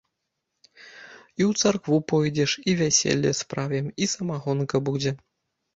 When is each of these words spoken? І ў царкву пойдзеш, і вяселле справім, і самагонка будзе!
І 0.67 1.41
ў 1.49 1.61
царкву 1.63 1.97
пойдзеш, 2.13 2.51
і 2.73 2.77
вяселле 2.81 3.31
справім, 3.45 3.85
і 4.07 4.13
самагонка 4.17 4.75
будзе! 4.91 5.11